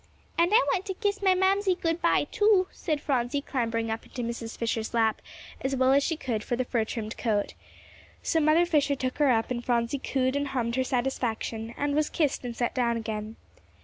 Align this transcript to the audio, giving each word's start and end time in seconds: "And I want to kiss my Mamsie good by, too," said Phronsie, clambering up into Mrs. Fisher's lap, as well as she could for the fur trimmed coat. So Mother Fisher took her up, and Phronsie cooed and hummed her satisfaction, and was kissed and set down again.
"And 0.35 0.51
I 0.51 0.57
want 0.73 0.87
to 0.87 0.95
kiss 0.95 1.21
my 1.21 1.35
Mamsie 1.35 1.75
good 1.79 2.01
by, 2.01 2.23
too," 2.23 2.67
said 2.71 2.99
Phronsie, 3.01 3.39
clambering 3.39 3.91
up 3.91 4.03
into 4.03 4.23
Mrs. 4.23 4.57
Fisher's 4.57 4.95
lap, 4.95 5.21
as 5.61 5.75
well 5.75 5.93
as 5.93 6.01
she 6.01 6.17
could 6.17 6.43
for 6.43 6.55
the 6.55 6.65
fur 6.65 6.83
trimmed 6.83 7.15
coat. 7.19 7.53
So 8.23 8.39
Mother 8.39 8.65
Fisher 8.65 8.95
took 8.95 9.19
her 9.19 9.29
up, 9.29 9.51
and 9.51 9.63
Phronsie 9.63 9.99
cooed 9.99 10.35
and 10.35 10.47
hummed 10.47 10.75
her 10.75 10.83
satisfaction, 10.83 11.75
and 11.77 11.93
was 11.93 12.09
kissed 12.09 12.43
and 12.43 12.55
set 12.57 12.73
down 12.73 12.97
again. 12.97 13.35